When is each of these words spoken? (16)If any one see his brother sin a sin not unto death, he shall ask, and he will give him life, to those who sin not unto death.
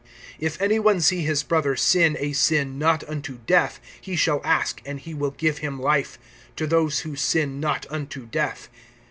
(16)If 0.41 0.59
any 0.59 0.79
one 0.79 0.99
see 0.99 1.21
his 1.21 1.43
brother 1.43 1.75
sin 1.75 2.17
a 2.19 2.33
sin 2.33 2.79
not 2.79 3.07
unto 3.07 3.37
death, 3.45 3.79
he 4.01 4.15
shall 4.15 4.41
ask, 4.43 4.81
and 4.83 4.99
he 5.01 5.13
will 5.13 5.29
give 5.29 5.59
him 5.59 5.79
life, 5.79 6.17
to 6.55 6.65
those 6.65 7.01
who 7.01 7.15
sin 7.15 7.59
not 7.59 7.85
unto 7.91 8.25
death. 8.25 8.67